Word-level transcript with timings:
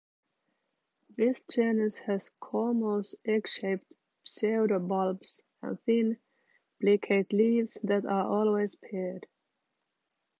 This 1.15 1.43
genus 1.43 1.99
has 1.99 2.31
cormous, 2.41 3.13
egg-shaped 3.23 3.85
pseudobulbs 4.25 5.41
and 5.61 5.79
thin, 5.83 6.17
plicate 6.81 7.31
leaves 7.31 7.77
that 7.83 8.07
are 8.07 8.25
always 8.25 8.73
paired. 8.73 9.27